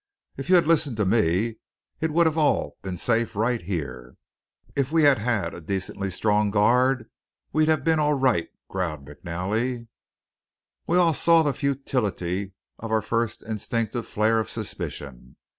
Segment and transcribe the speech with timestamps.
[0.35, 1.57] "If you'd listened to me,
[1.99, 4.15] it would have all been safe right here."
[4.75, 7.07] "If we'd had a decently strong guard,
[7.53, 9.89] we'd have been all right," growled McNally.
[10.87, 15.35] We all saw the futility of our first instinctive flare of suspicion.